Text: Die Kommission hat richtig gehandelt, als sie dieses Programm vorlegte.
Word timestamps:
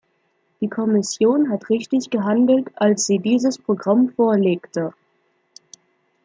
Die 0.61 0.67
Kommission 0.67 1.51
hat 1.51 1.69
richtig 1.69 2.09
gehandelt, 2.09 2.71
als 2.75 3.05
sie 3.05 3.19
dieses 3.19 3.59
Programm 3.59 4.09
vorlegte. 4.09 4.95